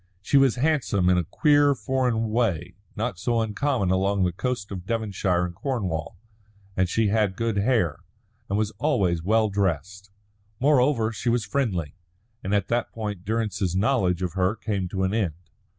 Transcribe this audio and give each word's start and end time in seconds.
She 0.23 0.35
was 0.37 0.55
handsome 0.55 1.09
in 1.11 1.19
a 1.19 1.23
queer, 1.23 1.75
foreign 1.75 2.31
way 2.31 2.73
not 2.95 3.19
so 3.19 3.39
uncommon 3.39 3.91
along 3.91 4.23
the 4.23 4.31
coasts 4.31 4.71
of 4.71 4.87
Devonshire 4.87 5.45
and 5.45 5.53
Cornwall, 5.53 6.17
and 6.75 6.89
she 6.89 7.09
had 7.09 7.35
good 7.35 7.57
hair, 7.57 7.99
and 8.49 8.57
was 8.57 8.71
always 8.79 9.21
well 9.21 9.47
dressed. 9.51 10.09
Moreover, 10.59 11.11
she 11.11 11.29
was 11.29 11.45
friendly. 11.45 11.93
And 12.43 12.51
at 12.51 12.67
that 12.69 12.91
point 12.91 13.25
Durrance's 13.25 13.75
knowledge 13.75 14.23
of 14.23 14.33
her 14.33 14.55
came 14.55 14.87
to 14.89 15.03
an 15.03 15.13
end. 15.13 15.35